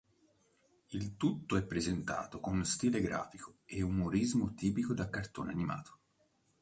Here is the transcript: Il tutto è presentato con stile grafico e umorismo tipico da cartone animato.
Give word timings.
Il 0.93 1.15
tutto 1.15 1.55
è 1.57 1.63
presentato 1.63 2.39
con 2.39 2.65
stile 2.65 3.01
grafico 3.01 3.57
e 3.65 3.83
umorismo 3.83 4.55
tipico 4.55 4.95
da 4.95 5.07
cartone 5.11 5.51
animato. 5.51 5.99